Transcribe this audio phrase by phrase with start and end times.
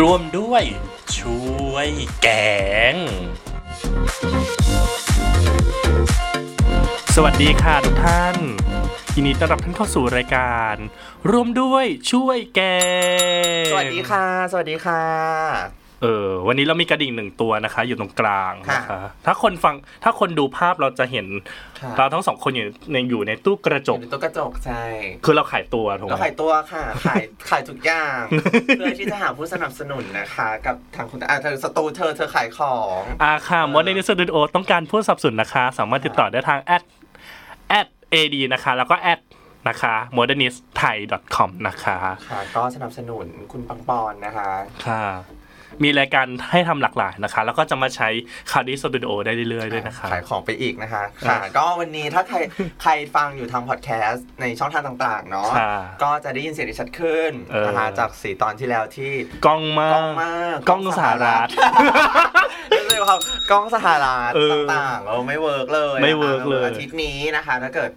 [0.00, 0.64] ร่วมด้วย
[1.18, 1.40] ช่
[1.70, 1.88] วย
[2.22, 2.28] แก
[2.94, 2.96] ง
[7.14, 8.36] สวัสดีค่ะทุกท่าน
[9.14, 10.76] ยินดีต้อนรับท่านเข้าสู่รายการ
[11.30, 12.60] ร่วมด้วยช่วยแก
[13.62, 21.26] ง สวัสดีค่ะ สวัสดีค่ะ เออวันนี้เรามีกระดิ่งหนึ่งตัวนะคะ อยู่ตรงกลางนะคะค่ะถ้าคนฟังถ้าคนดูภาพเราจะเห็น
[21.80, 24.82] ค่ะเราทั้งสองคนอยู่ในอยู่ในตู้กระจอกยู่ในตัวกระจกใช่
[25.24, 28.20] คือเราขายตัวถูกไหเรามขายตัวค่ะขายขายทุกอย่าง
[28.78, 36.82] เพื่อที่จะหาผู้สนับสนุนนะคะ กับทางคุณอะเธอสตูเธอเธอขายของอาค่ะมดในนิสตูดิโอต้องการผู้สนับสนุนนะคะ สามารถติดต่อได้ทางแอด
[37.68, 39.20] แอดเอดีนะคะ แล้วก็แอด
[39.68, 41.96] นะคะ modernistthai.com นะคะ
[42.28, 44.50] ค่ะ ก็สนับสนุนคุณปังปอนนะคะ
[44.86, 45.04] ค่ะ
[45.82, 48.08] มีรายการให้ทำหลากหลายนะคะ แล้วก็จะมาใช้
[48.50, 52.36] คาร์ดิสตูดิโอได้เรื่อยๆด้วยนะคะขายของไปอีกนะคะครัค่ะบก็วันนี้ถ้าใคร
[52.82, 59.12] ใครฟังอยู่ทางพอดแคสต์ในช่องทางต่างๆเนาะค่ะก็จะได้ยินเสียงที่ชัดขึ้นเออนะคะจากสีตอนที่แล้วที่
[59.46, 61.48] กล้องมากล้องมากกล้องสหรัฐ
[62.78, 63.16] รู้สึกว่า
[63.50, 67.92] กล้องสหรัฐเออต่างๆเออไม่ work เลยไม่ work เลยอาทิตย์นี้นะคะถ้าเกิด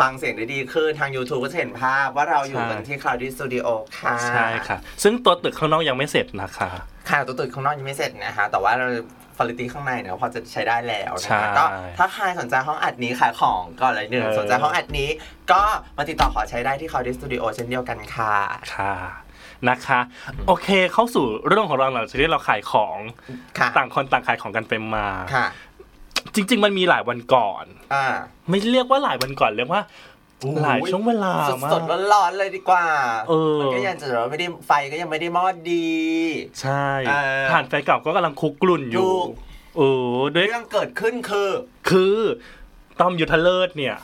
[0.00, 3.66] ฟังเสียงได้ดีขึ้นทาง YouTube ก็จะเห็นภาพว่าเราอยู่กันใช่ที่ Cloudy Studio
[3.98, 6.70] ค่ะ ใช่ค่ะ ซึ่งตัวตึกข้างนอกยังไม่เสร็จนะคะ
[7.10, 8.88] ค่ะตัวตึกข้างนอกยังไม่เสร็จนะคะ แต่ว่าเรา
[9.36, 11.64] ฟลิตี้ข้างในเนี่ยพอจะใช้ได้แล้วนะใช่คะก็
[11.98, 15.08] ถ้าใครสนใจห้องอัดนี้ขายของก่อนเลยหนึ่งเออสนใจห้องอัดนี้
[15.52, 15.62] ก็
[15.96, 18.36] มาติดต่อขอใช้ได้ที่ Cloudy Studio เช่นเดียวกันค่ะ
[18.74, 18.94] ค่ะ
[19.68, 20.00] นะคะ
[20.46, 22.96] โอเคเข้าสู่เรื่องของเราหลังจากที่เราขายของ
[23.58, 25.46] ค่ะต่างคนต่างขายของกันไปมาค่ะ
[26.34, 28.06] จริง ๆ มันมีหลายวันก่อนอ่า
[28.48, 29.82] ไม่เรียกว่าหลายวันก่อนเรียกว่า
[30.62, 32.86] หลายช่วงเวลาสมาดกๆร้อนๆเลยดีกว่า
[33.28, 35.88] เออมันก็ยังจะแบบไม่ได้ไฟก็ยังไม่ได้มอดดี
[36.60, 39.28] ใช่เออผ่านไฟเก่าก็กำลังคุกกลุ่นอยู่ถูก
[39.76, 39.82] เอ
[40.16, 41.50] อด้วยเรื่องเกิดขึ้นคือ
[41.90, 42.18] คือ
[43.00, 43.96] ต้อมยุทธเลิศเนี่ย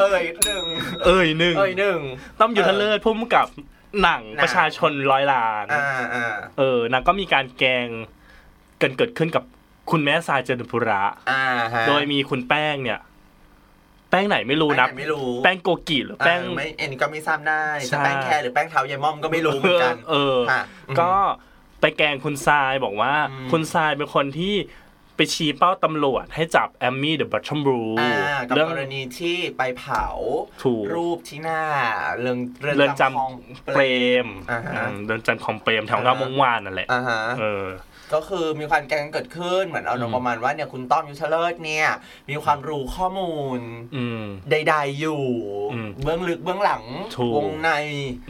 [0.00, 0.64] เอ่ยหนึ่ง
[1.06, 1.98] เอ้ยหนึ่งเอ่ยหนึ่ง
[2.40, 3.46] ต้อมยุทธเลิศพุ่มกับ
[4.02, 5.82] หนังหนังประชาชนร้อยล้านอ่า
[6.14, 7.88] อ่าเออนางก็มีการแกล้ง
[8.82, 9.44] กันเกิดขึ้นกับ
[9.90, 11.44] คุณแม่ทรายเจริญปุระอ่า
[11.74, 12.98] ฮะโดยมีคุณแป้งเนี่ย
[14.10, 20.62] แป้งไหนไม่รู้นะแป้งไหไม่รู้ แป้งโกกิหรือแป้งเออไม่เอ็นก็ไม่ทราบได้ใช่จะแป้งแคร์หรือแป้งเท้ายายม่อมก็ไม่รู้เหมือนกัน เออค่ะ
[21.00, 21.12] ก็
[21.80, 24.54] ไปแกล้งคุณทรายบอกว่าอืมคุณทรายเป็นคนที่
[25.16, 30.04] ไปชี้เป้าตำรวจให้จับแอมมี่เดอะบัตชัมบรูอ่ากับเรื่องกรณีที่ไปเผา
[30.62, 31.60] ถูกรูปที่หน้า
[32.20, 32.38] เรือน
[32.76, 33.82] เรือนจคลองำเปร
[34.24, 37.66] มอ่าฮะอืมเรือนจำของเปรมแถวงามวงวานนั่นแหละอ่าฮะเออ
[38.14, 41.88] ก็คือมีความแกล้งเกิดขึ้นเหมือนเอาอืมประมาณว่าเนี่ยคุณต้อมยุทธเลิศเนี่ย
[42.30, 43.60] มีความรู้ข้อมูล
[43.96, 45.24] อืมใดๆอยู่
[45.72, 46.82] อืมเบื้องลึกเบื้องหลัง
[47.16, 47.70] ถูกวงใน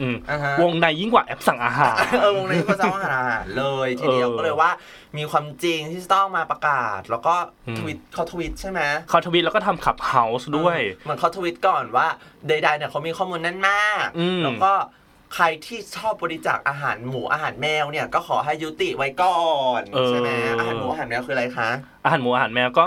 [0.01, 4.71] อืมอ่าฮะวงในยิ่งกว่าแอปสั่งอาหารเออวงในก็จะว่าอาหารเลยทีเดียวเออก็เลยว่า
[5.17, 7.35] มีความจริงที่จะต้องมาประกาศ แล้วก็
[7.67, 12.07] อืมทวิตเขาทวิตใช่ไหมเขาทวิตแล้วก็ทำขับเฮาส์ด้วยเหมือนเขาทวิตก่อนว่า
[12.47, 14.73] ใดๆเนี่ยเขามีข้อมูลแน่นมากอืมแล้วก็
[15.35, 19.41] ใครที่ชอบบริจาคอาหารหมูอาหารแมวเนี่ยก็ขอให้ยุติไว้ก่อ
[19.79, 21.69] นใช่ไหมอาหารหมูอาหารแมวคืออะไรคะ
[22.03, 22.85] อาหารหมูอาหารแมวก็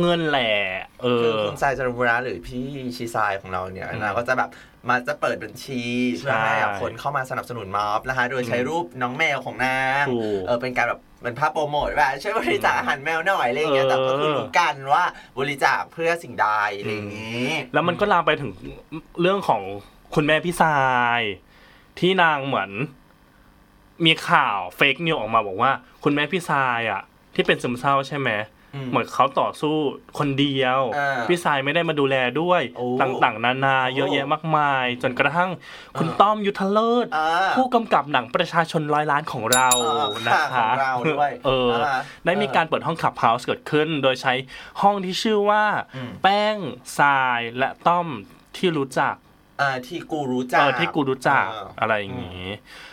[0.00, 0.54] เงินแหละ
[1.02, 2.64] เอคืออคุณทรายจารุบุระหรือพี่
[2.96, 4.50] ชีทรายของเราเนี่ยอืมนะก็จะแบบ
[4.88, 5.82] มาจะเปิดบัญชี
[6.18, 15.04] เพื่อให้ใช่คนเข้ามาสนับสนุนม็อบนะคะ โดยใช้รูปน้องแมวของนางถูกเออเป็นการแบบเป็นภาพโปรโมทว่าช่วยบริจาคอาหารแมวหน่อยอะไรอย่างเงี้ยเออแต่ก็คือรู้กันว่า
[15.38, 16.48] บริจาคเพื่อสิ่งใด
[16.78, 18.50] อะไรอย่างนี้ แล้วมันก็ลามไปถึง
[19.20, 19.62] เรื่องของ
[20.14, 20.78] คุณแม่พี่ทรา
[21.18, 21.20] ย
[21.98, 22.70] ที่นางเหมือน
[24.06, 25.72] มีข่าว fake news ออกมาบอกว่า
[26.02, 27.02] คุณแม่พี่ทรายอะ
[27.34, 28.30] ที่เป็นซึมเศร้าใช่ไหม
[28.74, 29.76] อืมเหมือนเขาต่อสู้
[30.18, 35.50] คนเดียวอ่าพี่ทรายไม่ได้มาดูแลด้วยโอ้ต่างๆ นานาโอ้เยอะแยะมากมาย จนกระทั่ง
[35.98, 44.34] คุณอ่าต้อมยุทธเลิศอ่าผู้กำกับหนังประชาชนร้อยล้านของเราอ่านะค่ะคะของเราด้วยเอออ่าได้มีการเปิดห้อง Clubhouse เกิดขึ้น โดยใช้
[44.82, 45.64] ห้องที่ชื่อว่า
[45.96, 46.56] อืมแป้ง
[46.98, 48.06] ทรายและต้อม
[48.56, 49.33] ที่รู้จักอ่า
[49.86, 52.46] ที่กูรู้จัเอกอที่กูรู้จักเอออะไรอย่างนี้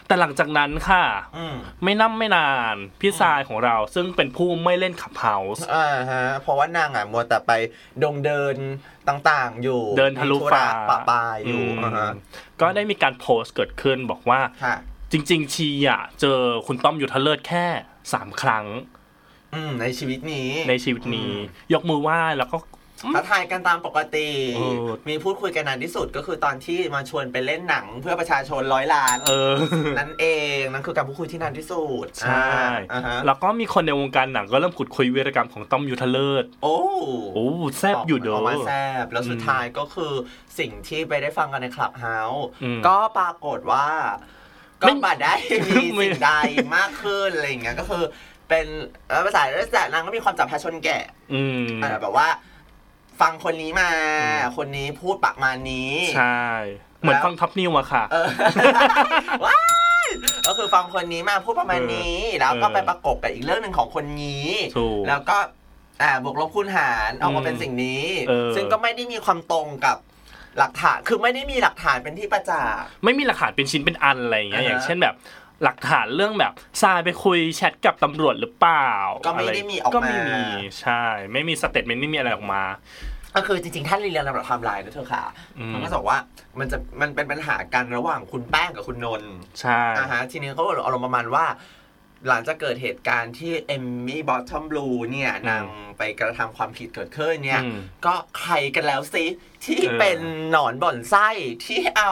[0.08, 1.04] แต่หลังจากนั้นค่ะ
[1.38, 7.52] อืมไม่น่ำไม่นาน พี่ทรายของเราซึ่งเป็นผู้ไม่เล่นขับเฮาส์อ่าฮะเพราะว่านางอะมัวแต่ไป
[8.04, 8.56] ดงเดิน
[9.10, 12.10] ต่างๆ อยู่เดินทะลุมีธุฟ้าระปะปายอยู่มอ่าฮะ
[12.62, 14.76] ก็ได้มีการโพสต์เกิดขึ้นบอกว่าค่ะ
[15.12, 17.66] จริง ๆ ชีอะ เจอคุณต้อมยุทธเลิศแค่
[18.14, 18.66] สามครั้ง
[19.54, 21.32] อืมในชีวิตนี้ในชีวิตนี้
[21.74, 22.58] ยกมือไหว้แล้วก็
[23.14, 29.56] ถ้าทายกันตามปกติเออมีพูดคุยกันนานที่สุดก็คือตอนที่มาชวนไปเล่นหนังเพื่อประชาชนร้อยล้านเออ
[30.00, 30.26] นั่นเอ
[30.58, 32.52] งนั่นคือการพูดคุยที่นานที่สุดใช่
[32.92, 36.78] อ่าฮะแล้วก็มีคนในวงการหนังก็เริ่มขุดคุยวีรกรรมของต้อมยุทธเลิศโอ้
[37.34, 37.48] โอ้
[37.80, 38.72] แซบอยู่เด้อออกมาแซ
[39.04, 40.14] บแล้วสุดอืมท้ายก็คือ
[40.60, 43.88] สิ่งที่ไปได้ฟังกันในคลับเฮาส์อืมก็ปรากฏว่า
[44.82, 45.34] ก็ไม่บัดได้
[45.68, 46.32] มีไม่สิ่งใด
[46.76, 48.04] มากขึ้นอะไรอย่างเงี้ยก็คือ
[48.50, 48.66] เป็น
[49.10, 50.98] เอ่อภาษาราชการนางก็มีความจับพาชนแก่
[51.34, 52.28] อืมอ่าแบบว่า
[53.22, 53.90] ฟังคนนี้มา
[54.24, 56.44] อืมคนนี้พูดประมาณนี้ ใช่
[57.02, 58.28] เหมือนแล้วฟังท็อปนิวอะค่ะเออ
[59.46, 59.60] ว้า
[60.06, 60.08] ย
[60.48, 64.46] ก็คือฟังคนนี้มาพูดประมาณนี้ แล้วก็ไปประกบกับอีกเรื่องหนึ่งของคนนี้
[64.78, 65.38] ถูกแล้วก็
[66.02, 69.98] อ่าบวกลบคูณหารออกมาเป็นสิ่งนี้เออซึ่งก็ไม่ได้มีความตรงกับ
[70.58, 75.16] หลักฐาน คือไม่ได้มีหลักฐานเป็นที่ประจักษ์ ไม่มีหลักฐานเป็นชิ้นเป็นอันอะไรอย่างเงี้ยอ่าฮะอย่างเช่นแบบ
[75.64, 78.90] หลักฐานเรื่องแบบทรายไปคุยแชทกับตำรวจหรือเปล่า
[79.26, 80.42] ก็ไม่ได้มีออกมา ก็ไม่มี
[80.82, 81.04] ใช่
[81.34, 82.64] ไม่มี statement ไม่มีอะไรออกมา
[83.36, 85.24] ก็คือจริงๆถ้าเรียงลำดับไทม์ไลน์นะเธอค่ะ
[85.58, 86.20] อืมมันก็จะบอกว่า
[86.60, 91.46] มันจะมันเป็นปัญหากันระหว่างคุณแป้งกับคุณนนท์ใช่อ่าฮะทีนี้เขาอารมณ์ประมาณว่า
[92.28, 95.64] หลังจากเกิดเหตุการณ์ที่เอมมี่ Bottom Blues เนี่ยนาง
[95.98, 99.26] ไปกระทำความผิดเกิดขึ้นเนี่ยอืมก็ใครกันแล้วสิ
[99.66, 100.20] ที่เออเป็น
[100.52, 101.30] หนอนบ่อนไส้
[101.66, 102.12] ที่เอา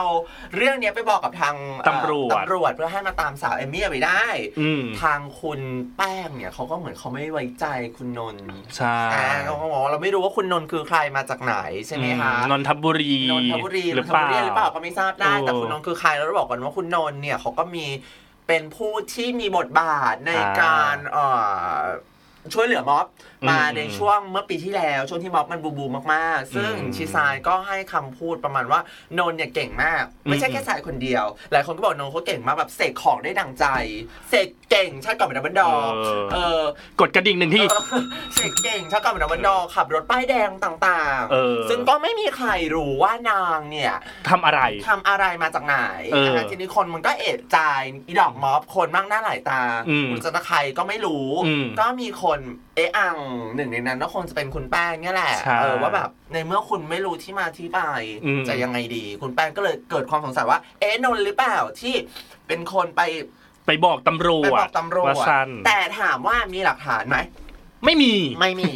[0.56, 4.24] เรื่องเนี้ยไปบอกกับทางเอ่อตำรวจตำรวจเพื่อให้มาตามสาวเอมมี่ไปได้
[4.60, 5.60] อืมทางคุณ
[5.96, 7.66] แป้งเนี่ยเขาก็เหมือนเขาไม่ไว้ใจ
[7.96, 8.46] คุณนนท์
[8.76, 17.86] ใช่อ่าเขาก็บอกว่าเราไม่รู้ว่าคุณนนท์คือใครมาจากไหนใช่ไหมคะอืนนทบุรีนนทบุรีหรือเปล่านนทบุรีหรือเปล่าก็ไม่ทราบได้เออแต่คุณนนท์คือใครแล้วเราบอกกันว่าคุณนนท์เนี่ยเขาก็มี
[18.50, 21.26] เป็นผู้ที่มีบทบาทในอ่าการเอ่
[21.74, 21.78] อ
[22.54, 23.06] ช่วยเหลือม็อบ
[23.42, 28.80] อืมมาในช่วงเมื่อปีที่แล้ว ช่วงที่ม็อบมันบูมบูมมากๆ ซึ่งอืมพี่ทรายก็ให้คำพูดประมาณว่า
[29.18, 33.66] นนท์เนี่ยเก่งมาก ไม่ใช่อืมแค่ทรายคนเดียว หลายคนก็บอกนนท์เขาเก่งมากแบบเสกของได้ดังใจ
[34.30, 35.90] เสก เก่งชาติก่อนเป็นดัมเบิลดอร์
[36.32, 36.62] เออ
[37.00, 37.82] กดกระดิ่งหนึ่งที่เออ
[38.34, 43.94] เสกเก่งชาติก่อนเป็นดัมเบิลดอร์ขับรถป้ายแดงต่างเออซึ่งก็ไม่มีใครรู้ว่านางเนี่ย
[44.28, 45.76] ทำอะไรทำอะไรมาจากไหน
[46.12, 47.58] เออนะคะทีนี้คนมันก็เอะใจ
[48.06, 52.38] อีดอกม็อบคนมากหน้าหลายตาอืมคุณจะใครก็ไม่รู้อืมก็มีคน
[52.76, 53.18] เอะอัง
[53.56, 57.80] หนึ่งในนั้นก็คงจะเป็นคุณแป้งเนี่ยแหละใช่เออว่าแบบในเมื่อคุณไม่รู้ที่มาที่ไป
[58.24, 61.94] อืมจะยังไงดี คุณแป้งก็เลยเกิดความสงสัยว่า เอ๊ะนนท์หรือเปล่าที่
[62.46, 63.02] เป็นคนไป
[63.70, 67.18] ไปบอกตำรวไปจบอกตำรวจว่าฉันแต่ถามว่ามีหลักฐานไหม
[67.84, 68.70] ไม่มีไม่มี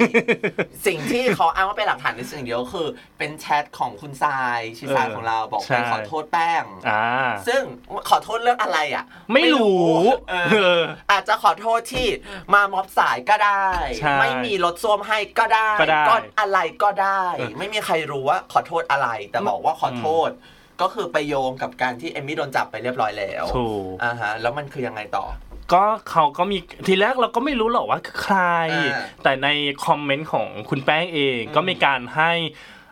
[0.87, 2.89] สิ่งที่เขาอ้างว่าเป็นหลักฐานในสิ่งเดียวคือ
[3.19, 7.05] เป็นแชทของคุณทรายชิซายเออของเราบอกใช่ไปขอโทษแป้งอ่า
[7.49, 7.63] ซึ่ง
[8.09, 9.95] ขอโทษเรื่องอะไรอะ ไม่รู้
[10.31, 12.07] เออเอออาจจะขอโทษที่
[12.55, 13.69] มาม็อบสายก็ได้
[13.99, 16.05] ใช่ไม่มีรถส้วมให้ก็ได้ก็ได้
[16.41, 20.31] อะไรก็ได้เออไม่มีใครรู้ว่าขอโทษอะไร แต่บอกว่าขอโทษ
[20.81, 25.25] ก็คือไปโยงกับการที่เอมมี่โดนจับไปเรียบร้อยแล้วถูกอ่าฮะแล้วมันคือยังไงต่อ
[25.73, 28.39] ก็เขาก็มีทีแรกเราก็ไม่รู้หรอกว่าคือใคร
[28.73, 29.49] อ่าแต่ใน
[29.87, 32.33] คอมเมนต์ของคุณแป้งเองอืมก็มีการให้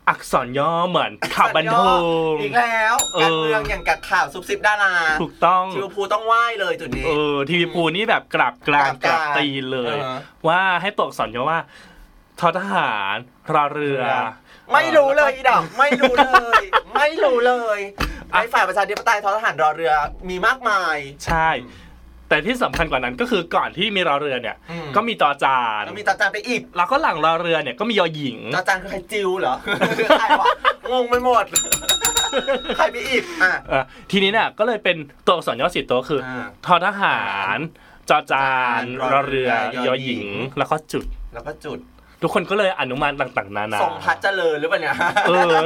[0.09, 10.17] อักษรย่อเหมือนข่าวบันเทิงอีกแล้วเออการเมืองอย่างกับข่าวซุบซิบดาราถูกต้องทิวพูต้องไหว้เลยจุดนี้เออทีวีปูนี่แบบกราบกรานกกราราบบกรานตีนเลยเออ
[10.49, 11.61] ว่าให้ตัวอักษรย่อว่า
[12.41, 13.17] ทอทหาร
[13.53, 14.03] รอเรือ
[14.73, 16.31] ไม่รู้เลยอีดอกไม่รู้เล
[16.61, 16.63] ย
[16.95, 17.79] ไม่รู้เลย
[18.33, 19.93] อะไอ้ฝ่ายประชาธิปไตยทอทหารรอเรือ
[20.29, 21.51] มีมากมาย ใช่
[22.29, 29.55] แต่ที่สำคัญกว่านั้นก็คือก่อนที่มีรอเรือเนี่ยอืมก็มีตอจานแล้วมีตาจานไปอีก แล้วก็หลังรอเรือเนี่ยก็มียอหญิงตาจานคือใครจิวเหรอ
[30.19, 30.47] ใครวะ
[30.93, 31.45] งงไปหมด
[32.77, 37.21] ใครไปอีกอะเออทีนี้เนี่ยก็เลยเป็นตัวอักษรย่อสิบตัวคือออ่าทอทหา
[37.57, 37.59] ร
[38.11, 39.43] จอจานรอรอเรื
[39.73, 41.05] เรืออยออหหญิญิงงแล้วก็จุด
[41.35, 41.79] แล้วก็จุด
[42.23, 44.95] ทุกคนก็เลยอนุมานต่างๆนานาทรงพัดเจริญหรือเปล่าเนี่ย
[45.29, 45.57] เออ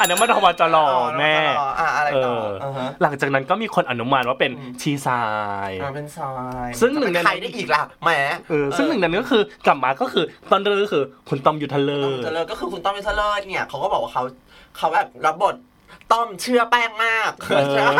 [0.00, 0.86] อันนั้นมันทวจรอ
[1.18, 5.22] แม่อ๋ออะอะไรเอต่อออ่าฮะหลังจากนั้นก็มีคนอนุมานว่าเป็นอืมชีทรา
[5.68, 6.32] ยอ่าเป็นซอ
[6.66, 8.10] ยซึ่งหนึ่งในจะเป็ใครได้อีกล่ะแหม
[8.50, 14.22] เออซึ่งหนึ่งในนั้นก็คือกลับมาก็คือตอนเรือก็คือคุณต้อมยุทธเลอต้อมร์เจริญก็คือคุณต้อมวิทเลิศเนี่ยเขาก็บอกว่าเขา
[14.76, 15.56] เขาแบบรับบท
[16.12, 17.60] ต้อมเชื่อแป้งมากเอ
[17.92, 17.96] อ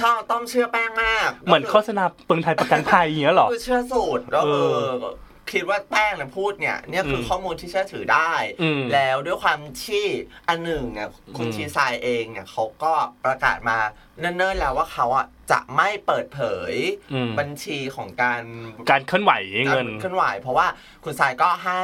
[0.00, 5.14] ชอบต้อมเชื่อแป้งมาก เหมือนโฆษณาเปิงไทยประกันภัยอย่างเงี้ยเหรอคือเชื่อสูตรแล้วเอเอออ
[5.50, 8.32] คิดว่าแป้งเนี่ยพูดเนี่ยเนี่ยคืออมข้อมูลที่เชื่อถือได้
[8.62, 10.04] อืมแล้วด้วยความที่
[10.48, 12.92] อันหนึ่งเนี่ยคุณอืมชีซายเองเนี่ยเขาก็
[13.24, 13.78] ประกาศมา
[14.20, 16.40] เนิ่นๆแล้วว่าเขาอะจะไม่เปิดเผ
[16.72, 16.74] ย
[17.12, 18.42] อืมบัญชีของการ
[18.90, 19.32] การเคลื่อนไหว
[19.66, 20.66] เงินการเคลื่อนไหว เพราะว่า
[21.04, 21.82] คุณทรายก็ให้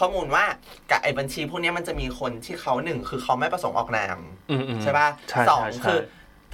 [0.00, 0.44] ข้อมูลว่า
[0.90, 4.18] กับไอ้บัญชีพวกเนี้ยมันจะมีคนที่เขาหนึ่งคือเขาไม่ประสงค์ออกนาม
[4.50, 5.98] อืมอืมใช่ป่ะใช่สองใช่ใช่คือ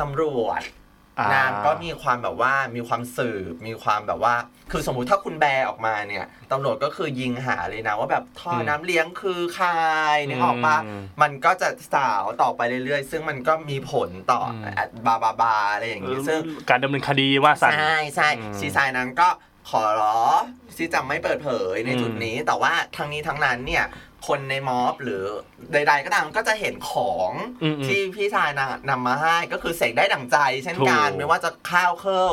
[0.01, 0.80] ตำรวจอ่
[1.35, 4.35] นางก็มีความแบบว่ามีความสืบมีความแบบว่า
[4.71, 9.69] คือสมมุติถ้าคุณแบร์ออกมาเนี่ยตำรวจก็คือยิงหาเลยนะว่าแบบท่อน้ำเลี้ยงคือใคร
[10.29, 14.41] นึกออกปะมมันก็จะสาวต่อไปเรื่อยๆ ซึ่งมันก็มีผลต่อ
[14.79, 19.29] อมบาบาบาอะไรอย่างนี้ซึ่งการดำเนินคดีว่าสันใช่ใช่อืมซีไซน์นั้นก็
[19.71, 20.19] ขอร้อ
[20.79, 23.85] ที่จะไม่เปิดเผยในจุดนี้ แต่ว่าทั้งนี้ทั้งนั้นเนี่ย
[24.27, 25.23] คนในม็อบหรือ
[25.73, 27.31] ใด ๆ ก็ตามก็จะเห็นของ
[27.63, 32.29] อืมอืมที่พี่ชายนะนำมาให้ก็คือเสกได้ดั่งใจ เช่นกันถูกไม่ว่าจะข้าวเครื่อ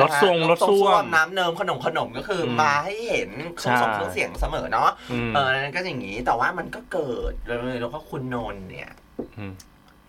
[0.00, 8.90] รถส่งนะฮะรถส้วมน้ำเนิมขนมขนมก็คืออมมาให้เห็นเครื่องส่งใช่เครื่องเสียงเสมอเนาะอืมเออนั่นก็อย่างนี้แต่ว่ามันก็เกิดเลยแล้วก็คุณนนท์เนี่ย
[9.38, 9.52] อืม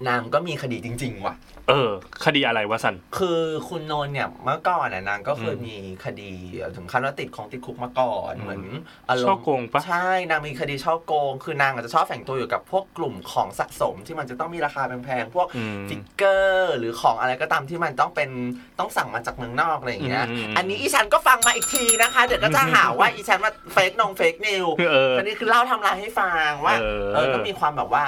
[0.07, 1.35] นางก็มีคดีจริง ๆ ว่ะ
[1.69, 1.89] เออ
[2.25, 6.31] คดีอะไรวะสัน คือคุณนนท์เนี่ยเมื่อก่อนน่ะนางก็เคยอืมมีคดี
[6.75, 8.63] ถึงขั้นว่าติดของติดคุกมาก่อนอืมเหมือน
[9.09, 18.29] อารมณ์ช่อโกงปะใช่นางมีคดีฉ้อโกง คือนางอาจจะชอบแฝงตัวอยู่กับพวกกลุ่มของสะสมที่มันจะต้องมีราคาแพงๆพวกอืม figure หรือของอะไรก็ตามที่มันต้องเป็น
[18.79, 28.03] ต้องสั่งมาจากเมืองนอกอะไรอย่างเงี้ยอืมอันนี้อีฉันก็ฟังมาอีกทีนะคะเดี๋ยวก็จะหาว่าอีฉันมา fake นง fake news เอออันนี้คือเล่าทำลายให้ฟังว่าเออเออก็มีความแบบว่า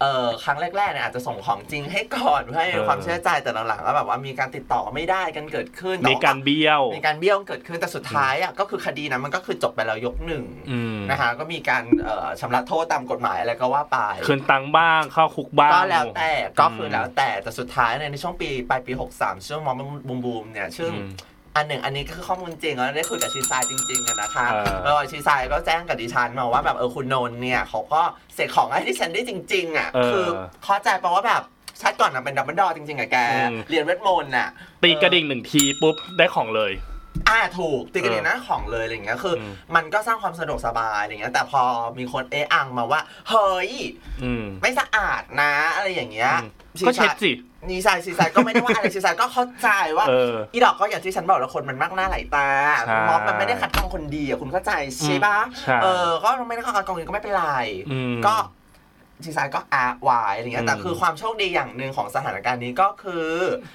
[0.00, 20.92] เออครั้งแรกๆเนี่ยอาจจะส่งของจริงให้ก่อนเพื่อให้เออความเชื่อใจแต่หลังๆก็แบบว่ามีการติดต่อไม่ได้กันเกิดขึ้นมีการเบี้ยว มีการเบี้ยวเกิดขึ้นแต่สุดท้ายอะก็คือคดีนั้นมันก็คือจบไปแล้วยกหนึ่งอืมนะคะก็มีการเอ่อชำระโทษตามกฎหมายอะไรก็ว่าไปคืนตังค์บ้างเข้าคุกบ้างก็แล้วแต่ก็คือแล้วแต่แต่สุดท้ายเนี่ยในช่วงปีปลายปี 63ช่วงมอมบูมบูมเนี่ยซึ่ง
[21.56, 28.02] อืมอันหนึ่งอันนี้คือข้อมูลจริงแล้วได้คุยกับชีซายจริงๆอะนะคะเออแล้วชีซายก็แจ้งกับดิฉันมาว่าแบบเออคุณนนท์เนี่ยเขาก็
[28.34, 30.26] เสกของให้ดิฉันได้จริง ๆ อะเออคือ
[30.64, 31.42] เข้าใจแปลว่าแบบ
[31.80, 34.48] ชาติก่อนน่ะเป็นดับเบิลดอจริงๆอะแกอืมเรียนเวทมนต์น่ะ
[34.82, 36.72] ตีกระดิ่งหนึ่งทีปุ๊บได้ของเลย
[37.28, 41.62] อ่าถูกตีกันเลยนะของเลยอะไรอย่างเงี้ยคืออมมันก็สร้างความสะดวกสบายอะไรเงี้ยแต่พอ
[41.98, 43.70] มีคนเอะอังมาว่า เฮ้ย
[44.22, 47.32] อืมไม่สะอาดนะ อะไรอย่างเงี้ยอืมก็เช็ดสิ
[47.70, 52.48] นีซายซีซายก็ไม่ได้ว่าอะไรซีซายก็เข้าใจว่าเอออีดอกก็อย่างที่ฉันบอกแล้วคนมันมากหน้าหลายตา
[52.86, 57.46] ใช่ม็อบมันไม่ได้คัดกรองคนดีอะคุณเข้าใจใช่ปะใช่เออก็ไม่ได้คัดกรองคนดีก็ไม่เป็นไร
[57.90, 58.34] อืมก็
[59.24, 63.30] ซีซายก็อาวายอะไรเงี้ย แต่อืมคือความโชคดีอย่างหนึ่งของสถานการณ์นี้ก็คือ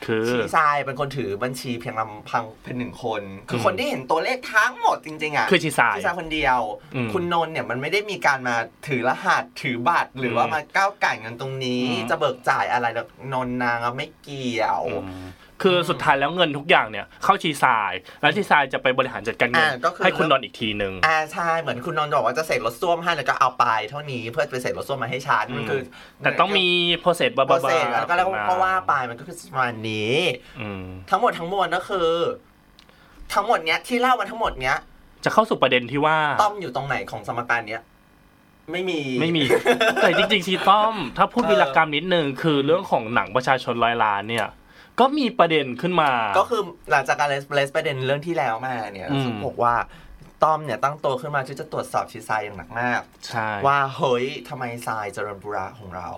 [0.05, 6.59] คือชีซายเป็นคนถือบัญชีเพียงลำพังเป็นหนึ่งคน คืออมคนที่เห็นตัวเลขทั้งหมดจริงๆอะคือชีสายชีซายคนเดียว
[6.95, 8.55] อืมคุณนนท์เนี่ยมันไม่ได้มีการมา
[8.87, 15.25] ถือรหัสถือบัตร หรือว่าอืมมาก้าวไก่เงินตรงนี้อืมจะเบิกจ่ายอะไรแล้วนนท์นางอะไม่เกี่ยวอืม
[15.61, 17.91] คือสุดท้ายแล้วเงินทุกอย่างเนี่ยเข้าชีทราย
[18.21, 25.81] แล้วชีทรายจะไปบริหารจัดการเงินอ่าก็คือให้คุณนอนท์อีกทีหนึ่งอ่าใช่เหมือนคุณนนท์บอกว่าจะเสกรถส้วมให้แล้วก็เอาไปเท่านี้เพื่อไปเสกรถส้วมมาให้ฉันมันคือ
[26.23, 26.67] แต่ต้องมี
[26.99, 30.15] โปรเซสบ้าโปรๆเซสแล้วก็แล้วก็ว่าไปมันก็คือประมาณนี้
[30.59, 32.07] อืมทั้งหมดทั้งมวลก็คือ
[33.33, 34.77] ทั้งหมดเนี้ยที่เล่ามาทั้งหมดเนี้ย
[35.25, 37.81] จะเข้าสู่ประเด็นที่ว่าต้อมอยู่ตรงไหนของสมการเนี้ย
[38.71, 39.43] ไม่มีไม่มี
[40.01, 44.47] แต่จริงๆชีต้อม ถ้าพูดเออวีรกรรมนิดนึงคือเรื่องของหนังประชาชนร้อยล้านเนี่ย
[45.01, 49.75] ก็มีประเด็นขึ้นมา ก็คือหลังจากการเลสเลสประเด็นเรื่องที่แล้วมาเนี่ยอืมซึ่งบอกว่า
[50.43, 56.09] ต้อมเนี่ยตั้งตัวขึ้นมาที่จะตรวจสอบชีทรายอย่างหนักมากใช่ว่าเฮ้ยทำไมทรายเจริญบุระของเรา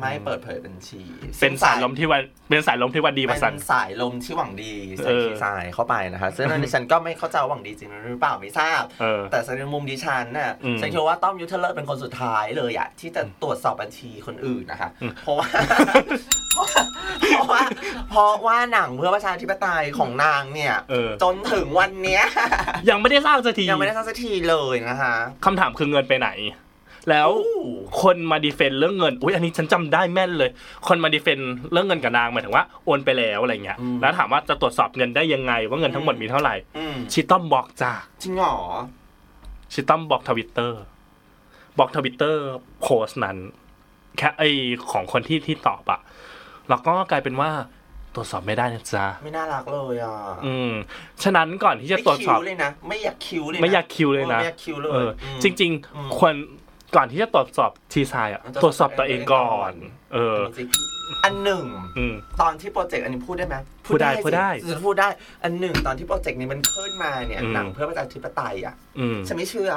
[0.00, 1.02] ไม่เปิดเผยบัญชี
[1.40, 15.48] เป็นสายลมที่วันเป็นสายลมที่วันดีเป็ประสันนสายลมที่หวังดีใส่เออชีทรายเข้าไปนะคะซึ่งในดิฉันก็ไม่เข้าใจว่าหวังดีจริงหรือเปล่าไม่ทราบเออแต่ในมุมดิฉันน่ะอืมฉันคิดว่าต้อมยุทธเลิศเป็นคนสุดท้ายเลยอะที่จะตรวจสอบบัญชีคนอื่นนะคะอืมเพราะว่า
[17.20, 17.62] เพราะว่า
[18.10, 22.24] เพราะว่าหนังเพื่อประชาธิปไตยของนางเนี่ยเออจนถึงวันเนี้ย
[22.90, 26.30] ยังไม่ได้สร้างสักทียังไม่ได้สร้างสักทีเลยนะคะคำถามคือเงินไปไหน
[27.10, 27.66] แล้วอู้
[28.02, 30.50] คนมา defend เรื่องเงินอุ้ยอันนี้ฉันจำได้แม่นเลย
[30.88, 37.92] คนมา defend เรื่องเงินกับนางหมายถึงว่าโอนไปแล้วอะไรเงี้ยแล้วถามว่าจะตรวจสอบเงินได้ยังไง ว่าเงินทั้งหมดมีเท่าไหร่อืมชิต้อมบอกจ้า
[38.22, 38.56] จริงเหรอ
[39.72, 40.80] ชิต้อมบอกทวิตเตอร์
[41.78, 42.44] บอกทวิตเตอร์
[42.82, 43.36] โพสต์นั้น
[44.18, 44.42] แค่ไอ
[44.90, 46.00] ของคนที่ที่ตอบอะ
[46.68, 47.50] แล้วก็กลายเป็นว่า
[48.14, 50.72] ตรวจสอบไม่ได้นะจ๊ะไม่น่ารักเลยอะอืม
[51.22, 56.34] ฉะนั้นก่อนที่จะตรวจสอบไม่คิ้เลยนะไม่อยากคิ้วเลยนะไม่อยากคิวเลยนะไม่อยากคิ้วเลยเออมจริงอืมๆควร
[56.96, 59.72] ก่อนที่จะตรวจสอบทีไซน์อะมันจะตรวจสอบตัวเองก่อน
[60.12, 61.64] เออจริงๆอันหนึ่ง
[61.98, 65.08] อืมตอนที่โปรเจกต์อันนี้พูดได้ไหมพูดได้สิพูดได้จะพูดได้
[65.42, 69.72] อันหนึ่งตอนที่โปรเจกต์นี้มันขึ้นมาเนี่ยอืมหนังเพื่อประชาธิปไตยอะอืมฉันไม่เชื่อ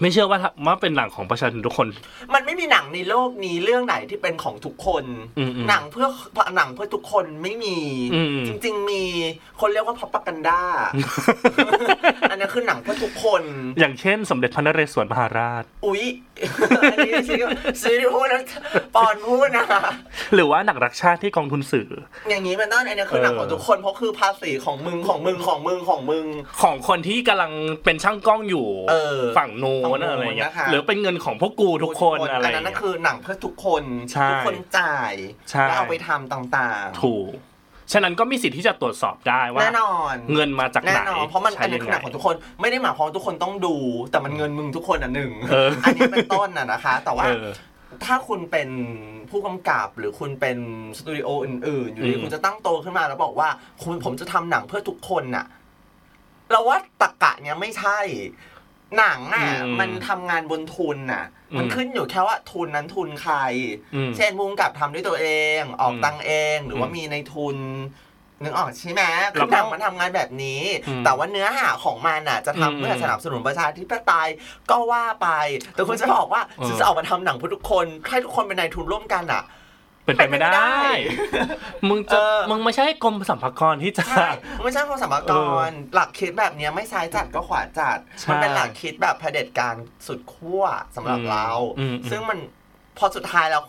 [0.00, 1.88] ไม่เชื่อว่าถ้าว่าเป็นหนังของประชาชนทุกคน
[2.34, 5.04] มันไม่มีหนังในโลกนี้เรื่องไหนที่เป็นของทุกคน
[5.38, 6.06] อืมอืมหนังเพื่อ
[6.56, 7.76] หนังเพื่อทุกคนไม่มี
[8.14, 9.02] อืมจริง ๆ มี
[9.60, 10.62] คนเรียกว่าพับปกันด้า
[12.30, 13.42] อันนั้นคือหนังเพื่อทุกคน
[13.78, 16.04] อย่างเช่น สมเด็จพระนเรศวรมหาราช อุ๊ย
[16.92, 17.34] อันนี้ซี
[17.82, 18.42] ซีรีส์พูดนะ
[18.94, 19.80] ปอนพูดนะคะ
[20.34, 21.88] หรือว่าหนังรักชาติที่กองทุนสื่อ
[22.28, 26.26] อย่างนี้เป็นต้นอันนี้คือหนังของทุกคนเพราะคือภาษีของมึงของมึงของมึงของมึง
[26.62, 27.52] ของคนที่กำลัง
[27.84, 33.82] เป็นช่างกล้องอยู่เออฝั่งโน้ฝั่งนโน้นอะไรเงี้ยนะคะหรือเป็นเงินของพวกกูทุกคนอะไรอันนั้นเงี้น่ะยคือหนังเพื่อทุกคน
[34.12, 35.14] ใช่ทุกคนจ่าย
[35.50, 37.32] ใช่แล้วเอาไปทำต่างถูก
[37.92, 43.74] ฉะนั้นก็มีสิทธิ์ที่จะตรวจสอบได้ๆว่าแน่นอนเงินมาจากไหนแน่นอนเพราะมันใช้อันนี้คือหนังของทุกคนไม่ได้หมายความว่าทุกคนต้องดู
[44.10, 47.46] แต่มันเงินมึงทุกคนอะหนึ่งเอออันนี้เป็นต้นอะนะคะ แต่ว่าเออ
[48.04, 48.68] ถ้าคุณเป็น
[49.30, 50.58] ผู้กำกับหรือคุณเป็น
[50.98, 53.48] สตูดิโออื่นๆ อยู่ดีอืมคุณจะตั้งโตวขึ้นมาแล้วบอกว่า
[53.82, 55.46] คุณผมจะทำหนังเพื่อทุกคนน่ะ
[56.50, 57.98] เราว่าตะกะเนี้ยไม่ใช่
[58.98, 61.24] หนังอะมันทำงานบนทุนน่ะ
[61.58, 63.34] มันขึ้นอยู่แค่ว่าทุนนั้นทุนใคร
[63.94, 65.26] อืมเช่นมุงกับทำด้วยตัวเอ
[65.58, 67.56] ง ออกอืมตังค์เองหรือว่าอืมมีในทุน
[68.42, 74.28] นึกออกใช่ไหมแล้คืวอก็หนังมันทำงานแบบนี้อืมแต่ว่าเนื้อหาของมันอะจะอืมทำเพื่อสนับสนุนประชาธิปไตย
[74.70, 75.28] ก็ว่าไป
[75.74, 79.50] แต่คุณจะบอกว่าเออฉันจะออกมาทำหนังเพื่อทุกคนให้ทุกคนเป็นนายทุนร่วมกันอะไป
[80.18, 80.88] เป็นไปไม่ได้เป็นไปไม่ได้
[81.88, 84.28] มึงจะเออมึงไม่ใช่กรมสรรพากรที่จะใช่
[84.62, 85.34] ไม่ใช่ความสมกเอ
[85.70, 89.74] รหลักคิดแบบเนี้ยไม่ซ้ายจัดก็ขวาจัดใช่มันเป็นหลักคิดแบบเผด็จการ
[90.06, 90.64] สุดขั้ว
[90.96, 91.48] สำหรับอืมเรา
[91.78, 92.38] อืมอืมซึ่งมัน
[92.98, 93.62] พอสุดท้ายแล้ว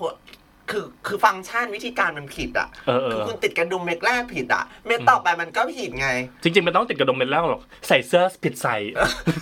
[0.71, 6.09] คือคือคือฟังก์ชันวิธีการมันผิดอะเออเอคืออคุณติดกระดุมเม็ดแรกผิดอะ เม็ดต่อไปมันก็ผิดไง
[6.43, 8.77] จริงๆมันต้องติดกระดมเป็นแล้วหรอกใส่เสื้อผิดใส่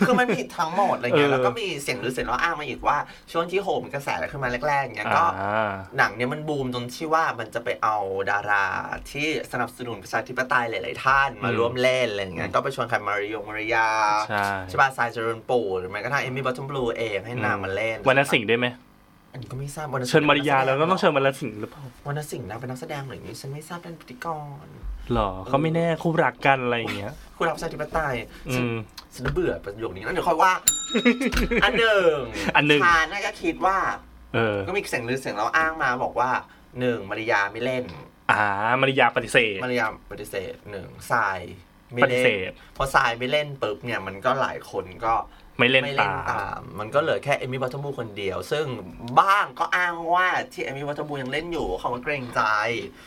[0.05, 2.97] คือมันผิดทั้งหมดอะไรเงี้ยเออแล้วก็มีเสียงหรือเสียงเราอ้างมาอีกว่า
[3.31, 7.95] ช่วงที่โฮมกระแสขึ้นมาแรกๆเงี้ยก็อ่าหนังเนี้ยมันบูมจนที่ว่ามันจะไปเอา
[8.31, 8.65] ดารา
[9.11, 13.87] ที่สนับสนุนประชาธิปไตยหลาย ๆ ท่านมาอืมร่วมเล่นอะไรเงี้ยก็ไปชวนใครมาริโยมาริยา
[14.29, 18.67] ใช่ใช่ป่ะทรายเจริญปู่หรือแม้กระทั่งเอมี่บัตทอมบลูเองให้นางมาเล่นวรรณสิงห์ได้ไหม
[19.31, 24.27] อันนี้ก็ไม่ทราบวรรณสิงห์เชิญมาริยาแล้วก็ต้องเชิญวรรณสิงห์หรือเปล่าวรรณสิงห์นางเป็นนักแสดงหรือนี้ฉันไม่ทราบเป็นพิธีก
[24.63, 24.65] ร
[25.13, 28.15] หรอก็ไม่แน่คู่รักกันอะไรอย่างเงี้ยคุณรับประชาธิปไตย
[28.49, 28.75] อืฉันม
[29.15, 30.53] ฉันเบื่อประโยคนี้นะเดี๋ยวค่อยว่า
[31.63, 32.13] อันหนึ่ง
[32.55, 33.77] อันหนึ่งชาน่าก็คิดว่า
[34.33, 36.29] เออ ก็มีเสียงลือเสียงเราอ้างมาบอกว่า
[36.79, 37.83] หนึ่งมาริยาไม่เล่น
[38.31, 38.43] อ่า
[38.81, 41.39] มาริยาปฏิเสธมาริยาปฏิเสธหนึ่งทราย
[41.93, 45.13] ไม่ปฏิเล่เสนธพอทรายไม่เล่นปุ๊บเนี่ยมันก็หลายคนก็
[45.59, 48.65] ไม่เล่นไม่ตาเล่นตาม มันก็เหลือแค่เอมี่วัตเตอร์บูคนเดียว ซึ่ง
[49.19, 52.41] บ้างก็อ้างว่าที่เอมี่วัตเตอร์บูยังเล่นอยู่เขาก็เกรงใจ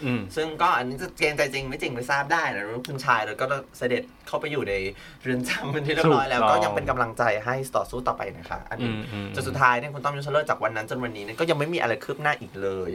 [0.04, 3.44] อืมซึ่งก็อันนี้จะเกรงใจจริงไม่จริงไม่ทราบได้นะคุณชายแล้วก็
[3.78, 4.74] เสด็จเข้าไปอยู่ใน
[5.22, 12.92] เรือนจำเป็นที่เรียบร้อยแล้วถูกต้องก็ยังเป็นกำลังใจให้ต่อสู้ต่อไปนะคะ อันอืนี้มอืมจนสุดท้ายเนี่ยคุณต้อมยุทธเลิศจากวันนั้นจนวันนี้เนี่ยก็ยังไม่มีอะไรคืบหน้าอีกเลย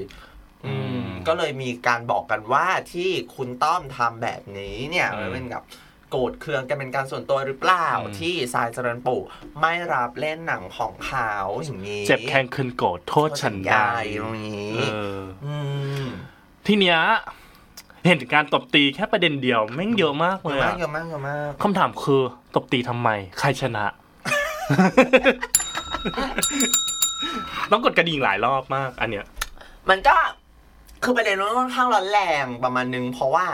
[0.66, 0.74] อือื
[1.06, 5.64] มมก็เลยมีการบอกกันว่าที่คุณต้อมทำแบบนี้เนี่ยอืมมันเป็นกับ
[6.10, 9.22] โกรธเคืองกันเป็นการส่วนตัวหรือเปล่าอืมที่ทรายเจริญปู่
[9.62, 11.32] ไม่รับเล่นหนังของเขา
[11.64, 15.56] อย่างนี้ เจ็บแข้งคืนโกรธโทษฉันได้ตรงนี้เอออื
[16.04, 16.06] ม
[16.68, 17.00] ทีเนี้ย
[18.06, 22.22] เห็นการตบตีแค่ประเด็นเดียวแม่งเยอะมากเยเลอะยมากอะเยอะมากเยอะมากคำถามคือ
[22.56, 23.10] ตบตีทำไม
[23.40, 23.86] ใครชนะ
[27.72, 29.26] ต้องกดกระดิ่งหลายรอบมาก อันเนี้ย
[29.90, 30.16] มันก็
[31.04, 33.48] คือประเด็นมันค่อนข้างร้อนแรงประมาณนึงเพราะว่า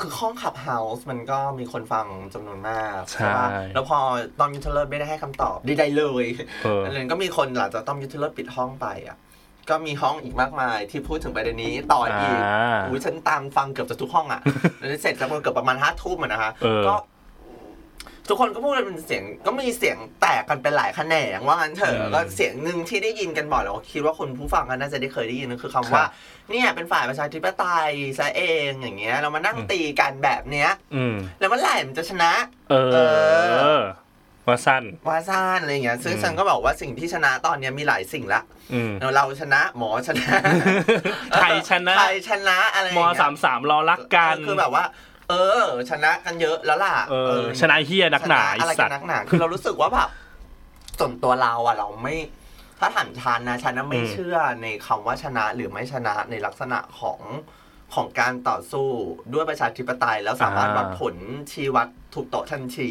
[0.00, 3.98] คือห้องขับเฮาส์มันก็มีคนฟังจำนวนมากใช่ปะแล้วพอ
[4.38, 6.24] ตอมยุทธเลิศไม่ได้ให้คำตอบใดๆเลย
[6.64, 9.16] เออแล้วก็มีคนหลังจากต้อมยุทธเลิศปิดห้องไปอะ
[9.70, 14.40] ก็มีห้องอีกมากมายที่พูดถึงประเด็นนี้ต่ออีกอ่าอุ้ยฉันตามฟังเกือบจะทุกห้องอะ
[14.78, 16.94] แล้วเสร็จจากเกือบประมาณห้าทุ่มอะนะคะเออก็
[18.28, 26.06] ทุกคนก็พูดกันเป็นเสียงก็มีเสียงแตกกันเป็นหลายแขนงว่างั้นเถอืมอะก็เสียงหนึ่งที่ได้ยินกันบ่อยแล้วก็คิดว่าคนผู้ฟังก็น่าจะได้เคยได้ยินก็คือคำครับว่า
[26.50, 32.32] เนี่ยเป็นฝ่ายประชาธิปไตยซะเองอย่างเงี้ย เรามานั่งตีกันแบบเนี้ยอืมแล้วเมื่อไหร่มันจะชนะ
[32.70, 32.98] เอเอ
[33.78, 33.80] อ
[34.46, 40.36] ว่าสั้นว่าซ่านอะไรอย่างเงี้ย ซึ่งอืมฉันก็บอกว่าสิ่งที่ชนะตอนเนี้ยมีหลายสิ่งละอืมเราชนะหมอชนะ
[41.34, 44.84] ไทยชนะไทยชนะอะไรอย่มงเงี้ยสามสามรอรักกันคือแบบว่า
[45.30, 50.08] เออ ชนะกันเยอะแล้วล่ะเออเออชนะเฮียนักหนาชะไออะไรสักัตนว์นักหนาคือเรารู้สึกว่าแบบ
[50.98, 52.16] ส่วนตัวเราอะเราไม่
[52.78, 57.20] ถ้าถามชันนะชันนะไม่อืมเชื่อในคำว่าชนะหรือไม่ชนะในลักษณะของ
[57.94, 58.88] ของการต่อสู้
[59.34, 61.14] ด้วยประชาธิปไตยแล้วสามารถวัดผล
[61.52, 62.90] ชี้วัดถูกโตะทันที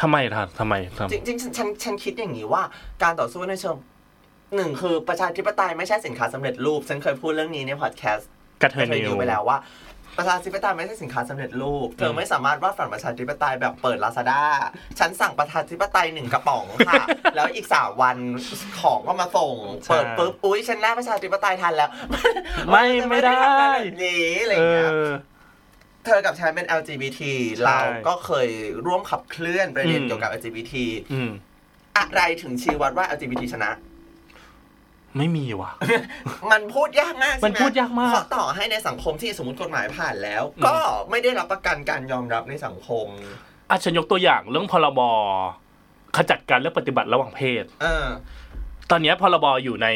[0.00, 2.62] ทำไมท่ะทำไมทำจริงๆฉันฉันฉันคิดอย่างนี้ว่า
[3.02, 3.76] การต่อสู้ในเชิง
[4.56, 8.30] หนึ่งคือประชาธิปไตยไม่ใช่สินค้าสำเร็จรูป ฉันเคยพูดเรื่องนี้ในพอดแคสต์
[8.62, 9.58] กระเทเคยยนิดูวไปแล้วว่า
[10.18, 14.42] ประชาธิปไตยไม่ใช่สินค้าสำเร็จรูป เธอไม่สามารถวาดฝันประชาธิปไตยแบบเปิดลาซาด้า
[14.98, 17.04] ฉันสั่งประชาธิปไตยหนึ่งกระป๋องค่ะ
[17.36, 18.16] แล้วอีกสามวัน
[18.80, 21.90] ของก็มาส่งใช่เปิดปุ๊บอุ้ยฉันแลกประชาธิปไตยทันแล้ว
[22.70, 25.12] ไม่ไม่ได้ทำแบบนี้อะไรอเอย่างเงี้ยอ
[26.06, 27.20] เธอกับฉันเป็น LGBT
[27.56, 28.48] ใช่เราก็เคย
[28.86, 30.74] ร่วมขับเคลื่อนประเด็นอืมเกี่ยวกับ LGBT
[31.12, 31.30] อืม
[31.98, 33.70] อะไรถึงชี้วัดว่า LGBT ชนะ
[35.18, 35.72] ไม่มีว่ะ
[36.52, 40.76] มันพูดยากมากใช่ไหมันพูดยากมากเพราะต่อให้ในสังคมที่สมมติกฎหมายผ่านแล้วอืมก็
[41.10, 43.06] ไม่ได้รับประกันการยอมรับในสังคม
[43.70, 45.00] อาฉันยกตัวอย่างเรื่องพรบ
[46.16, 48.06] ขจัดการเลือกปฏิบัติระหว่างเพศเออ
[48.90, 49.88] ตอนเนี้ยพรบอยู่ใน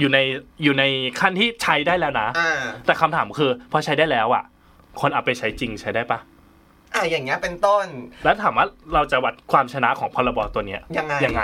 [0.00, 0.18] อยู่ใน
[0.62, 0.84] อยู่ใน
[1.20, 2.52] ขั้นที่ใช้ได้แล้วนะอ่า
[2.86, 4.44] แต่คำถามคือ พอใช้ได้แล้วอะ
[5.00, 6.18] คนเอาไปใช้จริงใช้ได้ปะ
[6.96, 7.86] อ่าอย่างเงี้ยเป็นต้น
[8.24, 11.42] แล้วถามว่าเราจะวัดความชนะของพรบตัวเนี้ยยังไงยังไง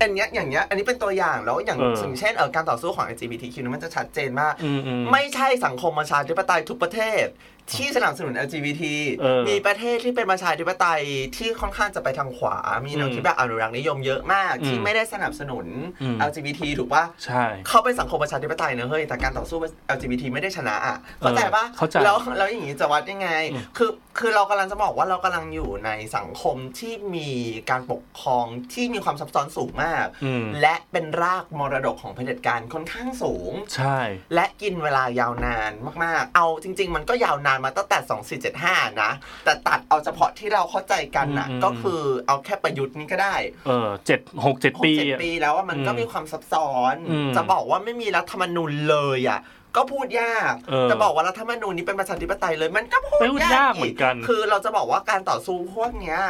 [0.00, 7.26] อันเนี้ยอย่างเงี้ยอันนี้เป็นตัวอย่างแล้วอย่างเอออย่างเช่นเออการต่อสู้ของ LGBTQ เนี่ยมันจะชัดเจนมากอืมอืมไม่ใช่สังคมประชาธิปไตยทุกประเทศ
[7.74, 8.82] ที่สนับสนุน LGBT
[9.20, 11.02] เออมีประเทศที่เป็นประชาธิปไตย
[11.36, 15.66] ที่ค่อนข้างจะไปทางขวา มีแนวอืมคิดแบบอนุรักษ์นิยมเยอะมากอืมที่ไม่ได้สนับสนุน
[16.02, 19.58] อืม LGBT ถูกปะใช่เขาเป็นสังคมประชาธิปไตยนะเฮ้ยแต่การต่อสู้
[19.96, 27.30] LGBT ไม่ได้ชนะอะเข้าใจปะเข้าใจแล้วแล้วอย่างนี้จะวัดยังไงอืมคือคือเรากำลังจะบอกว่าเรากำลังอยู่ในสังคมที่มี
[27.70, 33.98] การปกครองที่มีความซับซ้อนสูงมากอืมและเป็นรากมรดกของเผด็จการค่อนข้างสูง ใช่
[34.34, 35.72] และกินเวลายาวนาน
[36.04, 39.10] มาก ๆ เอาจริง ๆ มันก็ยาวนานมาตั้งแต่ 2475 นะ
[39.44, 43.34] แต่ตัดเอาเฉพาะที่เราเข้าใจกันน่ะอืมก็คือเอาแค่ประยุทธ์นี้ก็ได้
[43.66, 49.40] เออเจ็ดหกเจ็ดหกปีเจ็ดปีแล้วว่ามันก็อืมมีความซับซ้อนอืมจะบอกว่าไม่มีรัฐธรรมนูญเลยอะ
[49.76, 56.20] ก็พูดยากเออแต่บอกว่ารัฐธรรมนูญนี้เป็นประชาธิปไตยเลย มันก็พูดพูดยากเหมือนกัน คือเราจะบอกว่าการต่อสู้พวกเนี้ย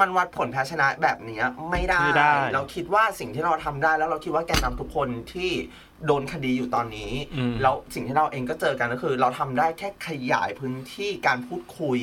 [0.00, 5.52] มันวัดผลแพ้ชนะแบบเนี้ยไม่ได้ไม่ได้ เราคิดว่าสิ่งที่เราทำได้แล้วเราคิดว่าแกนนำทุกคนที่
[6.06, 12.00] โดนคดีอยู่ตอนนี้อืมแล้วสิ่งที่เราเองก็เจอกันก็คือ เราทำได้แค่ขยายพื้นที่การพูดคุย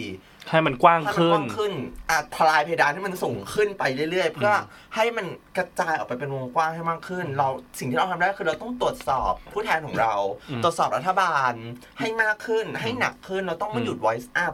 [0.49, 1.73] ให้มันกว้างให้มันขึ้กนว้างขึ้น
[2.10, 4.58] อะทลายเพดานให้มันสูงขึ้นไปเรื่อยๆ เพื่ออ
[4.95, 5.25] ให้มัน
[5.58, 7.47] กระจายออกไปเป็นวงกว้างให้มากขึ้น เรา
[7.79, 10.13] สิ่งที่เราทำได้คือเราต้องตรวจสอบผู้แทนของเรา
[10.49, 11.53] อืมตรวจสอบรัฐบาล
[11.99, 14.53] ให้มากขึ้น ให้หนักขึ้นเราต้องไม่หยุด voice up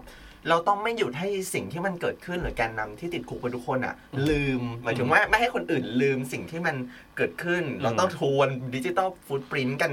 [0.49, 3.95] เราต้องไม่หยุดให้สิ่งที่มันเกิดขึ้นหรือแกนนำที่ติดคุกไปทุกคนอะ
[4.29, 6.75] ลืมหมายถึงว่าไม่ให้คนอื่นลืมสิ่งที่มัน
[7.17, 9.91] เกิดขึ้น เราต้องทวนดิจิตอลฟูดปรินต์กัน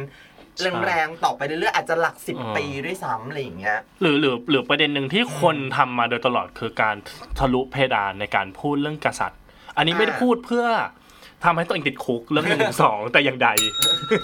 [0.57, 6.97] ใช่แรงๆต่อไปเรื่อยๆอาจจะหลักสิบอ่าปีด้วยซ้ำอะไรอย่างเงี้ยหรือหรือหรือประเด็นหนึ่งที่คนทำมาโดยตลอดคือการ
[7.39, 9.41] ทะลุเพดานในการพูดเรื่องกษัตริย์
[9.77, 10.67] อันนี้ไม่ได้อ่าพูดเพื่อ
[11.45, 13.49] ทำให้ตัวเองติดคุกเรื่องหนึ่งสองแต่อย่างใด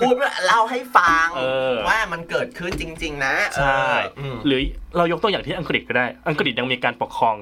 [0.01, 0.15] พูด
[0.47, 3.83] เล่าให้ฟังเออว่ามันเกิดขึ้นจริง ๆ นะใช่
[4.17, 4.61] เอออืมหรือ
[4.97, 7.37] เรายกตัวอย่างที่อังกฤษก็ได้ อังกฤษยังมีการปกครอง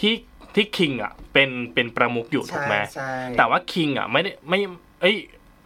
[0.00, 0.14] ที่
[0.54, 4.58] ที่คิงอะเป็นเป็นประมุขอยู่ถูกใช่ไหมใช่แต่ว่าคิงอะไม่ได้ไม่
[5.00, 5.16] เอ้ย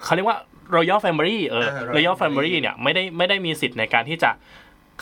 [0.05, 0.39] เขาเรียกว่า
[0.77, 4.31] royal family เออเออ royal royal family family เนี่ยไม่ได้ไม่ได้มีสิทธิ์ในการที่จะ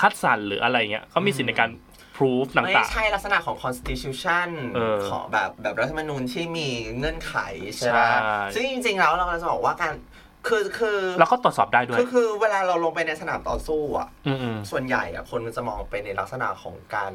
[0.01, 1.71] คัดสรรหรืออะไรเงี้ยเขามีสิทธิ์ในการ
[2.17, 7.37] proof ไม่ต่างใช่ลักษณะของ constitution เออของแบบแบบรัฐธรรมนูญที่มีเงื่อนไข
[7.75, 8.01] ใช่ใช่ไหม
[8.55, 9.93] ซึ่งจริงๆแล้วเรากำลังจะบอกว่าการ
[10.49, 17.13] คือคือๆแล้วก็ตรวจสอบได้ด้วยคือคือเวลาเราลงไปในสนามต่อสู้อะอืมอืมส่วนใหญ่อะคนมันจะมองไปในลักษณะของการ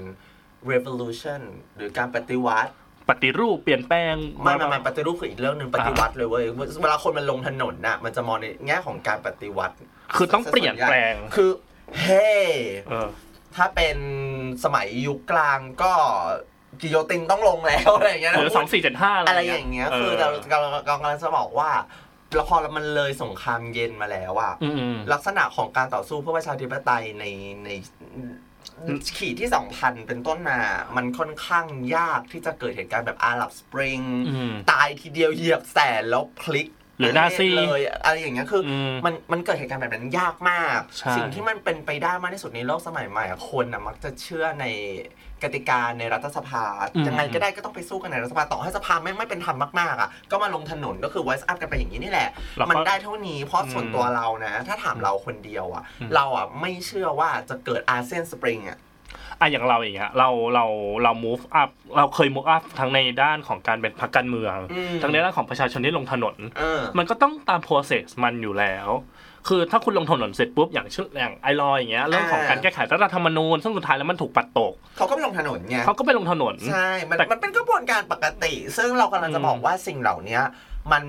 [0.71, 1.41] revolution
[1.75, 2.71] หรือการปฏิวัติ
[3.09, 6.45] ปฏิรูปเปลี่ยนแปลงไม่ไม่ไม่ปฏิรูปคืออีกเรื่องหนึ่งปฏิวัติเลยเว้ย
[6.81, 9.75] เวลาคนมันลงถนนน่ะ มันจะมองในแง่ของการปฏิวัติ
[10.15, 11.51] คือต้องเปลี่ยนแปลงคือ
[12.01, 12.31] เฮ้
[12.89, 13.09] เออ
[13.55, 13.97] ถ้าเป็น
[14.63, 15.91] สมัยยุคกลางก็
[16.81, 21.69] กิโยตินต้องลงแล้วอะไรอย่างเงี้ยหรือสองสี่เจ็ดห้าอะไรอย่างเงี้ย คือเราเราเรากำลังจะบอกว่า
[22.39, 27.25] ละครมันเลยสงครามเย็นมาแล้วอะอืมอืมลักษณะของการต่อสู้เพื่อประชาธิปไตยใน
[27.65, 27.69] ใน
[29.17, 30.59] ขีดที่สองพันเป็นต้นมา
[30.95, 36.67] มันค่อนข้างยากที่จะเกิดเหตุการณ์แบบอาหรับสปริงอืมตายทีเดียวเหยียบแสนแล้วพลิก
[36.99, 44.65] หรือนาซีเลยอะไรอย่างเงี้ยคืออืมมันมันเกิดเหตุการณ์แบบนั้นยากมากใช่สิ่งที่มันเป็นไปได้มากที่สุดในโลกสมัยใหม่อะคนอะมักจะเชื่อใน
[45.43, 46.63] กติกาในรัฐสภา
[47.07, 58.77] ยังไงก็ได้ก็ต้องไปสู้กันในรัฐสภาต่อให้สภาไม่งไม่เป็นธรรมมากๆอะก็มาลงถนนก็คือ voice up กันไปอย่างนี้นี่แหละแล้วก็มันได้เท่านี้เพราะส่วนอืมตัวเรานะ ถ้าถามเราคนเดียวอะอืมเราอะไม่เชื่อว่าจะเกิดอาเซียนสปริงอะ
[59.39, 60.65] อะอย่างเราอย่างเงี้ยเราเรา
[61.03, 68.89] เรา move up เราเคย move up ทั้งในด้านของการเป็นพรรคการเมืองอืมทั้งในด้านของประชาชนที่ลงถนนเออมันก็ต้องตาม process มันอยู่แล้ว
[69.47, 80.39] คือถ้าคุณลงถนนเสร็จปุ๊บอย่างเช่นอย่างไอรอยอย่างเงี้ยเรื่องของอ่าการแก้ไขรัฐธรรมนูญซึ่งสุดท้ายแล้วมันถูกปัดตกเขาก็ไปลงถนนไงเขาก็ไปลงถนนใช่มันแต่มันเป็นกระบวนการปกติ ซึ่งเรากำลังจะอืมบอกว่าสิ่งเหล่านี้
[80.91, 81.03] มัน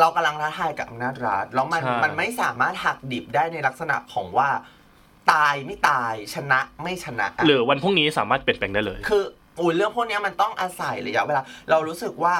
[0.00, 4.48] เรากำลังท้าทายกับอำนาจรัฐแล้วมันใช่มันไม่สามารถหักดิบได้ในลักษณะของว่า
[5.32, 9.24] ตายไม่ตายชนะไม่ชนะอะหรือวันพรุ่งนี้สามารถเปลี่ยนแปลงได้เลย คือ
[9.60, 12.34] อุ้ยเรื่องพวกเนี้ยมันต้องอาศัยระยะเวลา เรารู้สึกว่า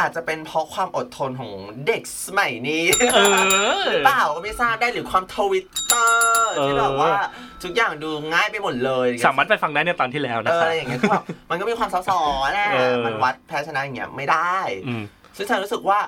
[0.00, 1.52] อาจจะเป็นเพราะความอดทนของ
[1.86, 7.12] เด็กสมัยนี้เออหรือเปล่าก็ไม่ทราบได้หรือความทวิตเตอร์ที่เออแบบว่า
[7.62, 15.02] ทุกอย่างดูง่ายไปหมดเลย สามารถไปฟังได้ในตอนที่แล้วเอนะอครัอะบไรอย่างเงี้ยคือแบบมันก็มีความซับซ้อนแหละเออมันวัดแพ้ชนะอย่างเงี้ยไม่ได้อืม
[15.36, 15.98] ซึ่งฉันรู้สึกว่า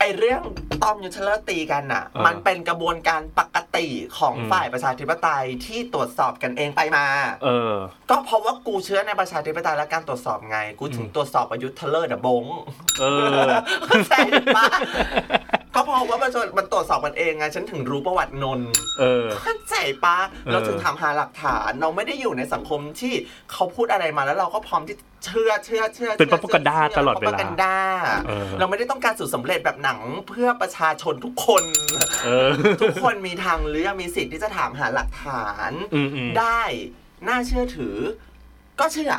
[0.00, 0.42] ไอเรื่อง
[0.82, 3.86] ตอมยูเทเลอร์ตีกันอะเออมันเป็นกระบวนการปกติ
[4.18, 7.06] ของอืมฝ่ายประชาธิปไตยที่ตรวจสอบกันเองไปมา
[7.44, 7.74] เออ
[8.10, 12.44] ก็เพราะว่ากูเชื่อในประชาธิปไตยและการตรวจสอบไง กูถึงตรวจสอบประยุทธ์เทเลอร์เดอะบง
[13.00, 13.04] เอ
[13.46, 13.48] อ
[13.86, 14.14] เข้าใจ
[14.56, 14.66] ปะ
[15.80, 23.14] ก็เพราะว่ามันมันตรวจสอบกันเองไงฉันถึงรู้ประวัตินนท์เออเข้าใจปะเออเราถึงทำหาหลักฐานเราไม่ได้อยู่ในสังคมที่
[23.52, 27.74] เขาพูดอะไรมาแล้วเราก็พร้อมที่เชื่อเชื่อเชื่อเป็นชื่อ propaganda ชื่ตลอดเวลา propaganda
[28.26, 31.64] เออเราไม่ได้ต้องการสูตรสำเร็จแบบหนังเพื่อประชาชนทุกคน
[32.24, 32.48] เออ
[32.82, 36.62] ทุกคนมีทางเลือกมีสิทธิ์ที่จะถามหาหลักฐานอืมอืมได้
[37.28, 37.96] น่าเชื่อถือ
[38.80, 39.12] ก็เชื่อ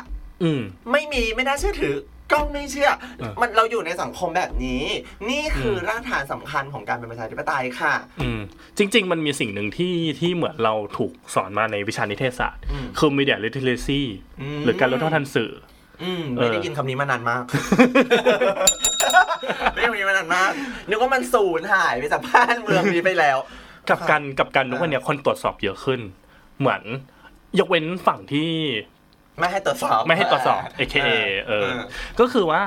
[0.44, 1.96] อืมไม่มีไม่น่าเชื่อถือ
[2.34, 2.90] ก็ไม่เชื่อ
[3.20, 4.84] เออมันเราอยู่ในสังคมแบบนี้
[5.30, 8.40] นี่คืออมรากฐานสำคัญของการเป็นประชาธิปไตยค่ะ อืม
[8.78, 14.02] จริง ๆ มันมีสิ่งหนึ่งที่ที่เหมือนเราถูกสอนมาในวิชานิเทศศาสตร์อืมคือ media literacy
[14.42, 15.52] อืมหรือการรู้เท่าทันสื่อ
[16.04, 17.44] อืมเออไม่ได้ยินคำนี้มานานมาก
[19.74, 20.52] ไม่ได้ยินคำนี้มานานมาก
[20.90, 23.38] นึกว่ามันสูญหายไปจากบ้านเมืองนี้ไปแล้ว
[23.90, 26.00] กับการกับการนุกวันเนี้ยคนตรวจสอบเยอะขึ้น
[26.60, 26.82] เหมือน
[27.60, 28.52] ยกเว้นฝั่งที่
[29.42, 31.10] ไม่ให้ตรวจสอบ ไม่ให้ตรวจสอบ AKA
[31.48, 31.68] เออ
[32.20, 32.62] ก็คือว่า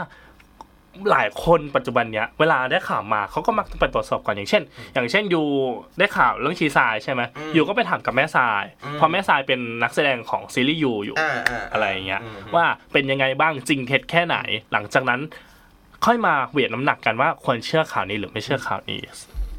[1.10, 4.62] หลายคนปัจจุบันเนี้ยเวลาได้ข่าวมาเขาก็มักจะไปตรวจสอบก่อนอย่างเช่น
[4.94, 5.42] อย่างเช่นยู
[5.98, 7.22] ได้ข่าวเรื่องชีทรายใช่ไหม
[7.56, 14.36] ยูก็ไปถามกับแม่ทรายเพราะแม่ทรายเป็นนักแสดงของซีรีส์ยูอยู่อ่าอ่าอะไรอย่างเงี้ยมว่าเป็นยังไงบ้างจริงเท็จแค่ไหน
[14.72, 15.20] หลังจากนั้น
[16.04, 19.00] ค่อยมาเวทน้ำหนักกันว่าควรเชื่อข่าวนี้หรือไม่เชื่อข่าวนี้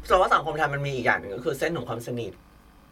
[0.08, 2.32] แต่ว่าสังคมไทยมันมีอีกอย่างหนึ่งก็คือเส้นของความสนิท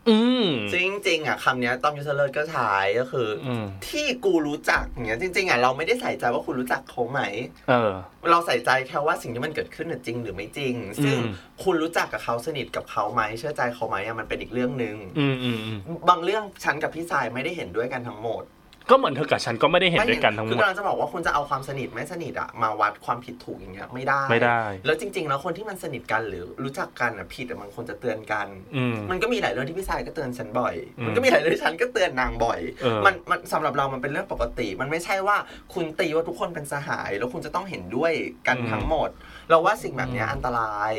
[0.08, 0.76] อืมจ
[1.08, 7.20] ริงๆอะคำเนี้ยต้องยูเซอร์เลิศก็ใช้ก็คือออืมที่กูรู้จักอย่างเงี้ยจริง ๆอะเราไม่ได้ใส่ใจว่าคุณรู้จักเขาไหม
[7.68, 7.92] เออ
[8.30, 18.42] เราใส่ใจแค่ว่าสิ่งที่มันเกิดขึ้นน่ะจริงหรือไม่จริง ซึ่งอืมคุณรู้จักกับเขาสนิทกับเขาไหมเชื่อใจเขาไหมอะมันเป็นอีกเรื่องหนึ่งอืมอืมอืมบางเรื่องฉันกับพี่สายไม่ได้เห็นด้วยกันทั้งหมด
[18.90, 35.36] ก็เหมือนเธอกับฉันก็ไม่ได้เห็นด้วยกันทั้งหมคือดกำลังจะบอกว่าคุณจะเอาความสนิทไม่สนิทอะมาวัดความผิดถูกอย่างเงี้ยไม่ได้ไม่ได้ แล้วจริง ๆ แล้วคนที่มันสนิทกันหรือรู้จักกันอะผิดอะมันควรจะเตือนกันอืมมันก็มีหลายเรื่องที่พี่สายก็เตือนฉันบ่อยอืมมันก็มีหลายเรื่องที่ฉันก็เตือนนางบ่อยเออมันมันสำหรับเรามันเป็นเรื่องปกติ มันไม่ใช่ว่า
[35.74, 38.12] คุณตีว่าทุกคนเป็นสหาย แล้วคุณจะต้องเห็นด้วย
[38.46, 39.10] กันอืมทั้งหมด
[39.50, 40.92] เราว่าสิ่งแบบเนี้ยอืมอันตราย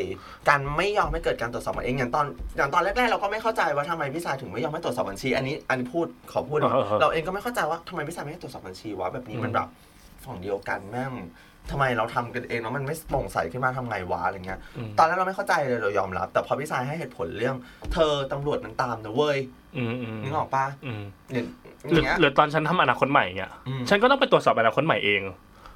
[0.48, 9.68] การไม่ยอมให้เกิดการตรวจสอบมันเองอย่างตอนอย่างตอนแรกๆเราก็ไม่เข้าใจว่าทำไมพี่สายถึงไม่ยอมให้ตรวจสอบบัญชี อันนี้อันนี้พูดขอพูดเออเออเออเราเองก็ไม่เข้าใจว่าทำไมพี่สายไม่ให้ตรวจสอบบัญชีวะแบบนี้มันแบบ
[10.24, 11.12] ฝั่งเดียวกันแม่ง
[11.70, 17.56] ทำไมเราทำกันเองแล้วมันไม่โปร่งใสขึ้นมาทำไงวะอะไรเงี้ยอืมตอนแรกเราไม่เข้าใจเลยเรายอมรับ แต่พอพี่สายให้เหตุผลเรื่อง
[17.92, 19.38] เธอตำรวจมันตามนะเว้ย
[19.76, 21.46] อืมอืมนึกออกปะอืมอย่าง
[21.92, 25.22] หรือเงี้ยหรือตอนฉันทำอนาคตใหม่เงี้ยอืมฉันก็ต้องไปตรวจสอบอนาคตใหม่เอง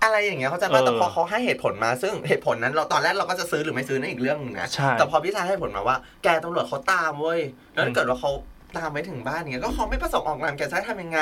[0.02, 7.40] อะไรอย่างเงี้ยเข้าใจเอป่ะอแต่พอเขาให้เหตุผลมาซึ่งเหตุผลนั้น เราตอนแรกเราก็จะซื้อหรือไม่ซื้อนั่นอีกเรื่องหนึงนะใช่แต่พอพี่ชายให้ผลมาว่า แกตำรวจเขาตามเว้ย
[7.72, 8.30] แล้วถ้าเกิดว่าเขา
[8.76, 11.20] ตามไปถึงบ้านเงี้ยก็เขาไม่ประสงค์ออกนามแกจะให้ทำยังไง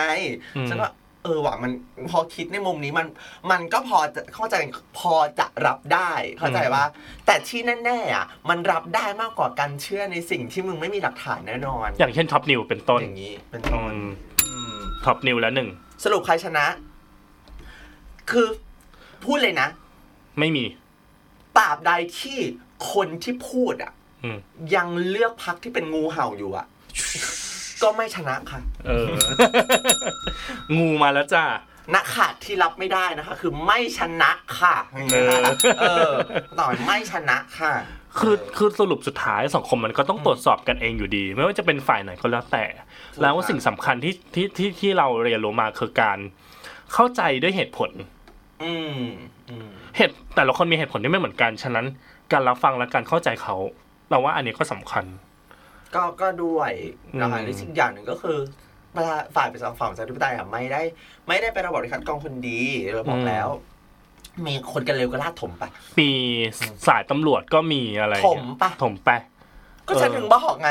[0.56, 0.92] อืมฉันว่า
[1.24, 1.72] เออว่ะมัน
[2.10, 3.06] พอคิดในมุมนี้มัน
[3.50, 4.56] มันก็พอจะเข้าใจ
[4.98, 6.84] พอจะรับได้เข้าใจว่า
[7.26, 14.06] แต่ที่แน่ๆอะมันรับได้มากกว่าการเชื่อในสิ่งที่มึงไม่มีหลักฐานแน่นอน อย่างเช่นท็อปนิวเป็นต้นอย่างนี้เป็นอืต้นม
[14.46, 15.68] อืมท็อปนิวแล้วหนึ่ง
[16.04, 16.66] สรุปใครชนะ
[18.30, 18.48] คือ
[19.24, 19.68] พูดเลยนะ
[20.38, 20.64] ไม่มี
[21.58, 22.38] ตราบใดที่
[22.92, 23.92] คนที่พูดอะ
[24.24, 24.38] อืม
[24.74, 26.66] ยังเลือกพักที่เป็นงูเห่าอยู่อะ
[27.82, 29.08] ก็ไม่ชนะค่ะเออ
[30.76, 31.44] งูมาแล้วจ้า
[31.94, 34.74] นักขาดที่รับไม่ได้นะคะ คือไม่ชนะค่ะ
[35.12, 35.38] เออ
[35.80, 36.12] เออ
[36.58, 37.72] ต่อยไม่ชนะค่ะ
[38.18, 42.64] คือคือสรุปสุดท้ายสังคมมันก็ต้องตรวจสอบกันเองอยู่ดี ไม่ว่าจะเป็นฝ่ายไหนก็แล้วแต่
[43.14, 46.18] ถูกแล้วครับสิ่งสำคัญที่ที่ที่ที่เราเรียนรู้มาคือการ
[46.92, 48.17] เข้าใจด้วยเหตุผลอืมอืม
[49.96, 51.86] เหตุแต่ละคนมีเหตุผลที่ไม่เหมือนกันฉะนั้น
[52.32, 53.56] การรับฟังและการเข้าใจเขา
[54.10, 55.04] เราว่าอันนี้ก็สำคัญ
[55.94, 56.72] ก็ก็ด้วย
[57.20, 58.38] นะคะอืมและสิ่งอย่างหนึ่งก็คือ
[58.96, 60.82] ประชาฝ่ายประชาฝั่งประชาธิปไตยอะไม่ได้
[61.28, 62.60] ไม่ได้เป็นระบบที่คัดกรองคนดี
[62.92, 63.48] เราบอกแล้ว
[64.46, 65.64] มีคนกันเร็วก็ลาดถมไป
[66.00, 66.10] มี
[66.86, 69.10] สายตำรวจก็มีอะไรถมปะถมไป
[69.86, 70.70] ก็ฉันเออถึงบอกไง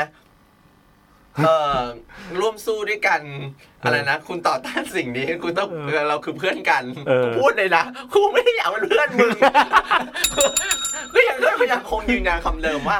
[1.44, 1.80] เออ
[2.40, 3.20] ร่วมสู้ด้วยกัน
[3.82, 9.30] อะไรนะคุณต่อต้านสิ่งนี้คุณต้องเออเราคือเพื่อนกันเออกูพูดเลยนะกูไม่ได้อยากเป็นเพื่อนมึง
[11.14, 12.98] ก็ยังก็ยังคงยืนยันคำเดิมว่า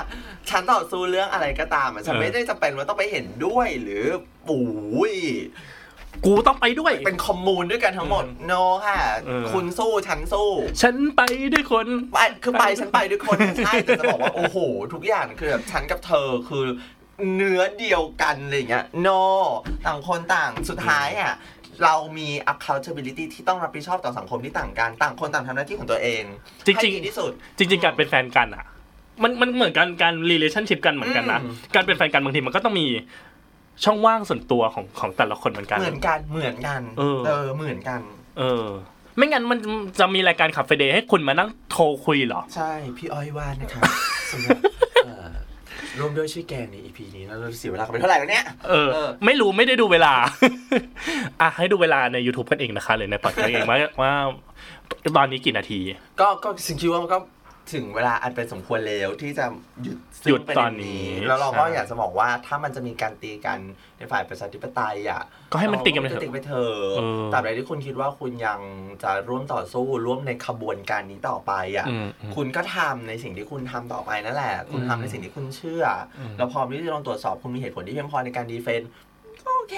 [0.50, 4.04] ฉันต่อสู้เรื่องอะไรก็ตามอะฉันไม่ได้จำเป็นว่าต้องไปเห็นด้วยหรือ
[4.48, 5.14] ปุ้ย
[6.26, 8.52] กูต้องไปด้วย เป็นคอมมูนด้วยกันทั้งหมด โน
[8.86, 10.50] ค่ะเออคุณสู้ฉันสู้
[10.82, 11.22] ฉันไป
[11.52, 14.58] ด้วยคนไปคือไปฉันไปด้วยคน ใช่แต่จะบอกว่า โอ้โห
[14.92, 16.64] ทุกอย่างคือแบบฉันกับเธอคือ
[17.34, 19.22] เนื้อเดียวกันอะไรอย่างเงี้ย no
[19.86, 21.34] ต่างคนต่างสุดท้ายอะ
[21.82, 26.22] เรามี accountability ที่ต้องรับผิดชอบต่อสังคมที่ต่างกัน ต่างคนต่างทำหน้าที่ของตัวเอง
[26.66, 28.64] จริงๆให้ดีที่สุด จริง ๆ การเป็นแฟนกันอะ
[29.22, 32.86] มันมันเหมือนกันการ relationship กันเหมือนกันนะอืมการเป็นแฟนกันบางทีมันก็ต้องมี
[33.84, 38.00] ช่องว่างส่วนตัวของของแต่ละคนเหมือนกัน เหมือนกัน เหมือนกัน เออเออเหมือนกัน
[38.38, 38.66] เออ
[39.16, 39.58] ไม่งั้นมัน
[39.98, 43.84] จะมีรายการขับเฟเดย์ให้คุณมานั่งโทรคุยเหรอ ใช่ พี่อ้อยว่านะครับ
[44.32, 44.87] สำหรับเอ่อ
[46.00, 50.14] ร่วมด้วยช่วยแกงใน EP นี้แล้วเราเสียเวลากันไปเท่าไหร่แล้วเนี่ยเออเออ ไม่รู้ไม่ได้ดูเวลา
[51.40, 54.12] อะให้ดูเวลาใน YouTube กันเองนะคะหรือในพอดแคสต์เองว่าว่า
[55.16, 55.80] ตอนนี้กี่นาที
[56.20, 57.18] ก็ก็สิ่งคิดว่ามันก็
[57.74, 59.44] ถึงเวลาอันเป็นสมควรแล้วที่จะ
[59.82, 63.58] หยุดหยุดซึ่งประตเอนนี้ แล้วเราก็ใช่อยากจะบอกว่าถ้ามันจะมีการตีกัน
[63.98, 68.60] ในฝ่ายประชาธิปไตยอะก็ให้มันตีกันไปเถตีอะไปเถอะเออตราบใดที่คุณคิดว่าคุณยัง
[69.02, 75.84] จะร่วมต่อสู้ร่วมในขบวนการนี้ต่อไปอะอืมอืมคุณก็ทำในสิ่งที่คุณทำต่อไปนั่นแหละ คุณทำในสิ่งที่คุณเชื่อ
[76.18, 78.90] อมแล้วพร้อมที่จะลองตรวจสอบคุณมีเหตุผลที่เพียงพอในการดีเฟนต์
[79.44, 79.76] ก็โอเค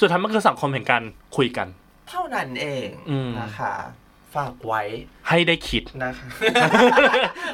[0.00, 1.02] สุดท้ายมันคือสังคมแห่งการ
[1.36, 1.68] คุยกัน
[2.08, 3.74] เท่านั้นเองอืมนะคะ
[4.36, 4.82] ฝากไว้
[5.28, 6.28] ให้ได้คิดนะคะ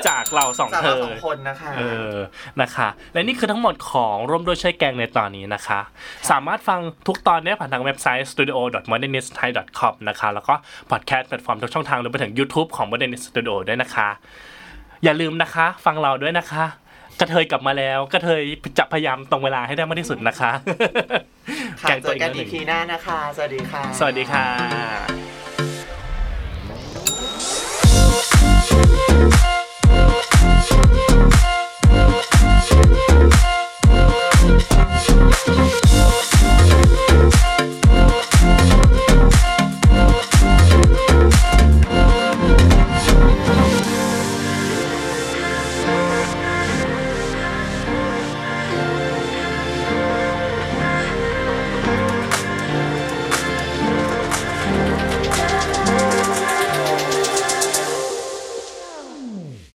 [0.08, 1.82] จากเราสองจากเธเราอสองคนนะคะเอ
[2.12, 2.14] อ
[2.62, 5.80] นะคะ และนี่คือทั้งหมดของร่วมด้วยช่วยแกงในตอนนี้นะคะ
[6.30, 10.54] สามารถฟังทุกตอนได้ผ่านทางเว็บไซต์ studio.modernistthai.com นะคะ แล้วก็
[10.90, 14.08] podcast platform ทุกช่องทางรวมไปถึง YouTube ของ Modernist Studio ด้วยนะคะ
[15.04, 16.64] อย่าลืมนะคะ ฟังเราด้วยนะคะ
[17.20, 18.42] กระเทยกลับมาแล้ว กระเทย
[18.78, 20.50] จะพยายามตรงเวลาให้ได้มากที่สุดนะคะ
[21.82, 24.83] ค่ะแกงเจตัวออีกกันแล้วหอีนึ่งพีหน้านะคะ สวัสดีค่ะ สวัสดีค่ะ
[28.66, 29.14] Thank